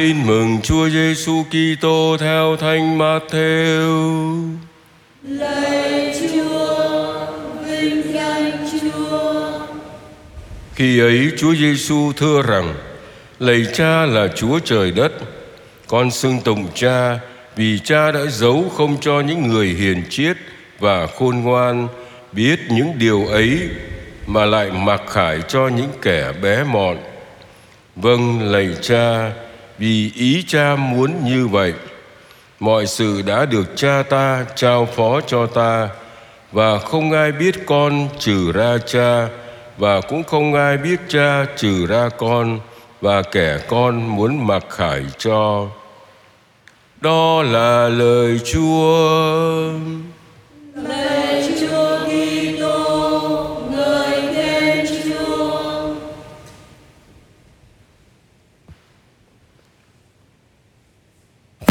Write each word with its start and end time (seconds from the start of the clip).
Tin 0.00 0.26
mừng 0.26 0.60
Chúa 0.62 0.88
Giêsu 0.88 1.44
Kitô 1.44 2.16
theo 2.20 2.56
Thánh 2.56 2.98
Matthew. 2.98 4.56
Lạy 5.22 6.14
Chúa, 6.20 7.26
vinh 7.64 8.14
danh 8.14 8.52
Chúa. 8.80 9.52
Khi 10.74 11.00
ấy 11.00 11.30
Chúa 11.38 11.54
Giêsu 11.54 12.12
thưa 12.16 12.42
rằng: 12.42 12.74
Lạy 13.38 13.66
Cha 13.72 14.06
là 14.06 14.28
Chúa 14.28 14.58
trời 14.58 14.90
đất, 14.90 15.12
con 15.86 16.10
xưng 16.10 16.40
tụng 16.40 16.66
Cha 16.74 17.18
vì 17.56 17.78
Cha 17.78 18.10
đã 18.10 18.20
giấu 18.28 18.72
không 18.76 18.96
cho 19.00 19.20
những 19.20 19.46
người 19.46 19.66
hiền 19.66 20.02
triết 20.10 20.36
và 20.78 21.06
khôn 21.06 21.36
ngoan 21.40 21.88
biết 22.32 22.60
những 22.68 22.98
điều 22.98 23.26
ấy 23.26 23.58
mà 24.26 24.44
lại 24.44 24.70
mặc 24.70 25.02
khải 25.08 25.40
cho 25.48 25.68
những 25.68 25.90
kẻ 26.02 26.32
bé 26.42 26.64
mọn. 26.64 26.96
Vâng, 27.96 28.42
lạy 28.42 28.68
Cha, 28.82 29.32
vì 29.80 30.12
ý 30.14 30.44
cha 30.46 30.76
muốn 30.76 31.24
như 31.24 31.46
vậy, 31.46 31.74
mọi 32.58 32.86
sự 32.86 33.22
đã 33.22 33.44
được 33.44 33.76
cha 33.76 34.02
ta 34.10 34.46
trao 34.56 34.86
phó 34.96 35.20
cho 35.20 35.46
ta, 35.46 35.88
và 36.52 36.78
không 36.78 37.12
ai 37.12 37.32
biết 37.32 37.66
con 37.66 38.08
trừ 38.18 38.52
ra 38.52 38.78
cha, 38.86 39.28
và 39.78 40.00
cũng 40.00 40.22
không 40.22 40.54
ai 40.54 40.76
biết 40.76 41.00
cha 41.08 41.44
trừ 41.56 41.86
ra 41.86 42.08
con 42.18 42.60
và 43.00 43.22
kẻ 43.22 43.58
con 43.68 44.16
muốn 44.16 44.46
mặc 44.46 44.64
khải 44.68 45.02
cho. 45.18 45.66
Đó 47.00 47.42
là 47.42 47.88
lời 47.88 48.40
chúa. 48.52 49.72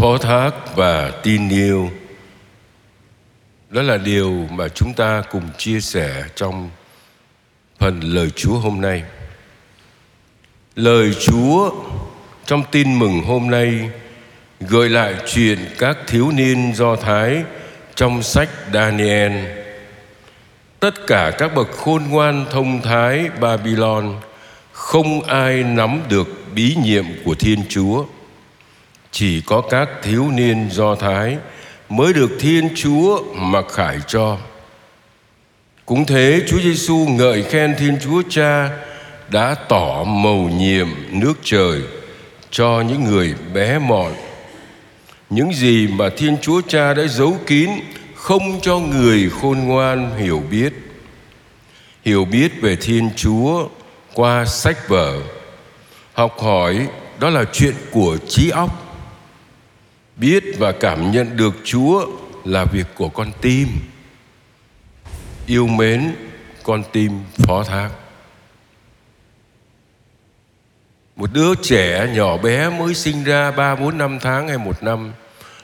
Phó 0.00 0.18
thác 0.18 0.50
và 0.76 1.10
tin 1.22 1.48
yêu 1.48 1.90
đó 3.70 3.82
là 3.82 3.96
điều 3.96 4.46
mà 4.50 4.68
chúng 4.68 4.94
ta 4.94 5.22
cùng 5.30 5.42
chia 5.58 5.80
sẻ 5.80 6.24
trong 6.36 6.70
phần 7.78 8.00
lời 8.00 8.30
Chúa 8.30 8.58
hôm 8.58 8.80
nay. 8.80 9.02
Lời 10.74 11.14
Chúa 11.20 11.70
trong 12.46 12.62
tin 12.70 12.98
mừng 12.98 13.22
hôm 13.22 13.50
nay 13.50 13.90
gợi 14.60 14.88
lại 14.88 15.14
chuyện 15.26 15.58
các 15.78 15.98
thiếu 16.06 16.30
niên 16.30 16.72
Do 16.74 16.96
Thái 16.96 17.42
trong 17.94 18.22
sách 18.22 18.48
Daniel. 18.72 19.32
Tất 20.80 20.94
cả 21.06 21.32
các 21.38 21.54
bậc 21.54 21.70
khôn 21.76 22.02
ngoan 22.08 22.46
thông 22.50 22.82
thái 22.82 23.28
Babylon 23.40 24.20
không 24.72 25.22
ai 25.22 25.62
nắm 25.62 26.02
được 26.08 26.28
bí 26.54 26.76
nhiệm 26.82 27.04
của 27.24 27.34
Thiên 27.34 27.62
Chúa. 27.68 28.04
Chỉ 29.12 29.40
có 29.40 29.60
các 29.60 29.88
thiếu 30.02 30.30
niên 30.30 30.68
Do 30.70 30.94
Thái 30.94 31.36
mới 31.88 32.12
được 32.12 32.30
Thiên 32.40 32.68
Chúa 32.74 33.22
mặc 33.34 33.64
khải 33.68 33.98
cho. 34.06 34.38
Cũng 35.86 36.04
thế, 36.06 36.42
Chúa 36.48 36.58
Giêsu 36.58 36.96
ngợi 36.96 37.42
khen 37.42 37.74
Thiên 37.78 37.98
Chúa 38.04 38.22
Cha 38.28 38.70
đã 39.30 39.54
tỏ 39.68 40.04
mầu 40.04 40.48
nhiệm 40.48 40.88
nước 41.10 41.34
trời 41.42 41.82
cho 42.50 42.84
những 42.88 43.04
người 43.04 43.34
bé 43.54 43.78
mọn. 43.78 44.12
Những 45.30 45.52
gì 45.52 45.86
mà 45.86 46.08
Thiên 46.16 46.36
Chúa 46.42 46.60
Cha 46.68 46.94
đã 46.94 47.06
giấu 47.06 47.36
kín 47.46 47.70
không 48.14 48.60
cho 48.60 48.78
người 48.78 49.30
khôn 49.30 49.58
ngoan 49.58 50.18
hiểu 50.18 50.42
biết. 50.50 50.72
Hiểu 52.04 52.24
biết 52.24 52.52
về 52.62 52.76
Thiên 52.76 53.10
Chúa 53.16 53.68
qua 54.14 54.44
sách 54.44 54.88
vở. 54.88 55.20
Học 56.12 56.40
hỏi, 56.40 56.88
đó 57.18 57.30
là 57.30 57.44
chuyện 57.52 57.74
của 57.90 58.16
trí 58.28 58.50
óc. 58.50 58.87
Biết 60.18 60.44
và 60.58 60.72
cảm 60.72 61.10
nhận 61.10 61.36
được 61.36 61.54
Chúa 61.64 62.06
là 62.44 62.64
việc 62.64 62.86
của 62.94 63.08
con 63.08 63.32
tim. 63.40 63.68
Yêu 65.46 65.66
mến, 65.66 66.14
con 66.62 66.82
tim 66.92 67.12
phó 67.36 67.64
thác. 67.64 67.90
Một 71.16 71.30
đứa 71.32 71.54
trẻ 71.54 72.12
nhỏ 72.14 72.36
bé 72.36 72.70
mới 72.70 72.94
sinh 72.94 73.24
ra 73.24 73.50
ba 73.50 73.76
bốn 73.76 73.98
năm 73.98 74.18
tháng 74.20 74.48
hay 74.48 74.58
một 74.58 74.82
năm, 74.82 75.12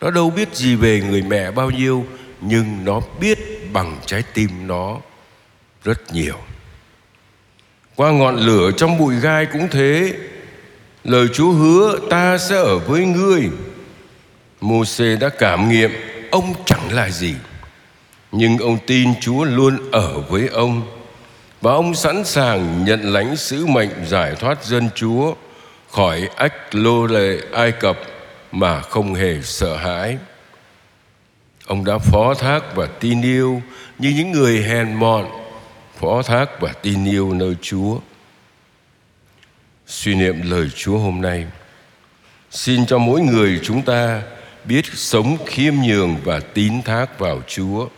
nó 0.00 0.10
đâu 0.10 0.30
biết 0.30 0.54
gì 0.54 0.74
về 0.74 1.00
người 1.00 1.22
mẹ 1.22 1.50
bao 1.50 1.70
nhiêu, 1.70 2.06
nhưng 2.40 2.84
nó 2.84 3.00
biết 3.20 3.38
bằng 3.72 3.96
trái 4.06 4.22
tim 4.34 4.66
nó 4.66 5.00
rất 5.84 6.12
nhiều. 6.12 6.36
Qua 7.96 8.10
ngọn 8.10 8.36
lửa 8.36 8.70
trong 8.76 8.98
bụi 8.98 9.14
gai 9.20 9.46
cũng 9.46 9.68
thế. 9.70 10.14
Lời 11.04 11.26
chúa 11.34 11.50
hứa, 11.50 11.98
ta 12.10 12.38
sẽ 12.38 12.56
ở 12.56 12.78
với 12.78 13.04
ngươi. 13.04 13.50
Môse 14.68 15.16
đã 15.16 15.28
cảm 15.28 15.68
nghiệm 15.68 15.90
ông 16.30 16.54
chẳng 16.66 16.92
là 16.92 17.10
gì 17.10 17.34
nhưng 18.32 18.58
ông 18.58 18.78
tin 18.86 19.20
Chúa 19.20 19.44
luôn 19.44 19.90
ở 19.92 20.20
với 20.20 20.48
ông 20.48 20.82
và 21.60 21.72
ông 21.72 21.94
sẵn 21.94 22.24
sàng 22.24 22.84
nhận 22.84 23.12
lãnh 23.12 23.36
sứ 23.36 23.66
mệnh 23.66 23.90
giải 24.06 24.34
thoát 24.34 24.64
dân 24.64 24.88
Chúa 24.94 25.34
khỏi 25.90 26.28
ách 26.36 26.74
lô 26.74 27.06
lệ 27.06 27.38
Ai 27.52 27.72
Cập 27.72 27.98
mà 28.52 28.80
không 28.80 29.14
hề 29.14 29.42
sợ 29.42 29.76
hãi. 29.76 30.18
Ông 31.66 31.84
đã 31.84 31.98
phó 31.98 32.34
thác 32.34 32.60
và 32.74 32.86
tin 32.86 33.22
yêu 33.22 33.62
như 33.98 34.08
những 34.16 34.32
người 34.32 34.62
hèn 34.62 34.94
mọn, 34.94 35.26
phó 36.00 36.22
thác 36.22 36.60
và 36.60 36.72
tin 36.82 37.04
yêu 37.04 37.34
nơi 37.34 37.56
Chúa. 37.62 37.98
Suy 39.86 40.14
niệm 40.14 40.50
lời 40.50 40.68
Chúa 40.76 40.98
hôm 40.98 41.20
nay, 41.20 41.46
xin 42.50 42.86
cho 42.86 42.98
mỗi 42.98 43.20
người 43.20 43.60
chúng 43.62 43.82
ta 43.82 44.22
biết 44.64 44.84
sống 44.94 45.36
khiêm 45.46 45.74
nhường 45.74 46.16
và 46.24 46.40
tín 46.40 46.82
thác 46.82 47.18
vào 47.18 47.42
Chúa 47.46 47.88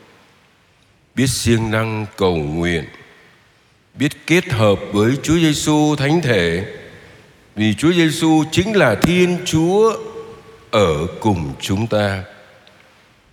biết 1.14 1.26
siêng 1.26 1.70
năng 1.70 2.06
cầu 2.16 2.36
nguyện 2.36 2.84
biết 3.94 4.26
kết 4.26 4.52
hợp 4.52 4.78
với 4.92 5.16
Chúa 5.22 5.38
Giêsu 5.38 5.96
thánh 5.96 6.20
thể 6.20 6.66
vì 7.54 7.74
Chúa 7.74 7.92
Giêsu 7.92 8.44
chính 8.50 8.76
là 8.76 8.94
Thiên 8.94 9.38
Chúa 9.44 9.96
ở 10.70 11.06
cùng 11.20 11.52
chúng 11.60 11.86
ta. 11.86 12.24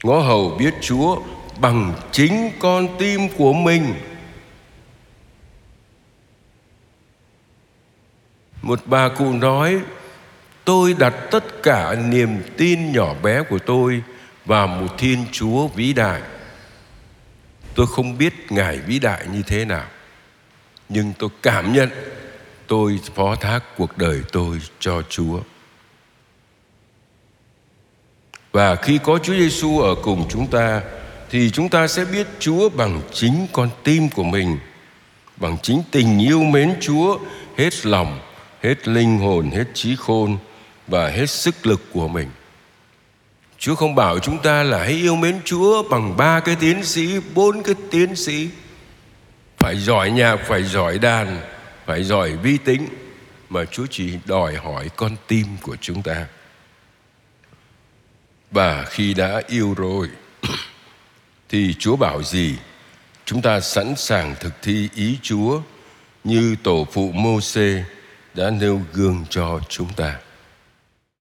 Ngõ 0.04 0.20
hầu 0.20 0.50
biết 0.50 0.74
Chúa 0.82 1.22
bằng 1.60 1.94
chính 2.12 2.52
con 2.60 2.88
tim 3.00 3.30
của 3.38 3.54
mình. 3.54 3.94
Một 8.62 8.80
bà 8.86 9.10
cụ 9.10 9.34
nói, 9.34 9.80
tôi 10.68 10.96
đặt 11.00 11.14
tất 11.32 11.64
cả 11.64 11.96
niềm 11.96 12.44
tin 12.58 12.92
nhỏ 12.92 13.14
bé 13.24 13.44
của 13.44 13.60
tôi 13.60 14.04
vào 14.46 14.68
một 14.68 14.88
Thiên 14.98 15.26
Chúa 15.32 15.68
vĩ 15.68 15.94
đại 15.94 16.22
tôi 17.76 17.88
không 17.88 18.18
biết 18.18 18.34
ngài 18.50 18.78
vĩ 18.78 19.00
đại 19.00 19.26
như 19.34 19.42
thế 19.48 19.66
nào 19.66 19.86
nhưng 20.90 21.14
tôi 21.20 21.30
cảm 21.42 21.74
nhận 21.74 21.90
tôi 22.68 23.00
phó 23.16 23.36
thác 23.36 23.60
cuộc 23.78 23.98
đời 23.98 24.22
tôi 24.32 24.60
cho 24.80 25.02
Chúa. 25.10 25.40
Và 28.52 28.76
khi 28.76 29.00
có 29.04 29.20
Chúa 29.24 29.34
Giêsu 29.34 29.80
ở 29.80 29.96
cùng 30.04 30.28
chúng 30.30 30.48
ta 30.48 30.82
thì 31.30 31.50
chúng 31.50 31.70
ta 31.70 31.88
sẽ 31.88 32.06
biết 32.06 32.28
Chúa 32.40 32.70
bằng 32.70 33.02
chính 33.14 33.48
con 33.54 33.70
tim 33.84 34.10
của 34.10 34.24
mình, 34.24 34.60
bằng 35.38 35.58
chính 35.64 35.84
tình 35.92 36.20
yêu 36.20 36.44
mến 36.44 36.76
Chúa 36.82 37.20
hết 37.58 37.86
lòng, 37.86 38.20
hết 38.64 38.88
linh 38.88 39.18
hồn, 39.18 39.52
hết 39.52 39.66
trí 39.74 39.96
khôn 39.96 40.38
và 40.88 41.10
hết 41.10 41.30
sức 41.30 41.68
lực 41.68 41.82
của 41.94 42.08
mình. 42.08 42.30
Chúa 43.58 43.76
không 43.76 43.96
bảo 43.96 44.20
chúng 44.20 44.42
ta 44.42 44.64
là 44.64 44.78
hãy 44.78 44.94
yêu 44.94 45.16
mến 45.16 45.40
Chúa 45.46 45.84
bằng 45.84 46.18
ba 46.18 46.40
cái 46.40 46.56
tiến 46.60 46.84
sĩ, 46.84 47.20
bốn 47.34 47.64
cái 47.64 47.76
tiến 47.92 48.16
sĩ. 48.16 48.50
Phải 49.58 49.78
giỏi 49.78 50.12
nhạc, 50.12 50.38
phải 50.46 50.64
giỏi 50.64 51.00
đàn, 51.00 51.42
phải 51.86 52.04
giỏi 52.04 52.32
vi 52.32 52.58
tính. 52.58 52.88
Mà 53.50 53.66
Chúa 53.66 53.86
chỉ 53.90 54.20
đòi 54.26 54.56
hỏi 54.56 54.90
con 54.96 55.16
tim 55.28 55.46
của 55.62 55.76
chúng 55.82 56.04
ta. 56.04 56.26
Và 58.52 58.86
khi 58.90 59.14
đã 59.14 59.42
yêu 59.48 59.74
rồi, 59.78 60.10
thì 61.50 61.74
Chúa 61.80 61.96
bảo 61.96 62.24
gì? 62.24 62.58
Chúng 63.26 63.42
ta 63.42 63.60
sẵn 63.60 63.96
sàng 63.96 64.36
thực 64.40 64.54
thi 64.62 64.90
ý 64.96 65.18
Chúa 65.22 65.62
như 66.24 66.56
tổ 66.64 66.88
phụ 66.92 67.12
Môsê 67.12 67.84
đã 68.34 68.50
nêu 68.50 68.82
gương 68.94 69.26
cho 69.30 69.60
chúng 69.70 69.94
ta. 69.94 70.16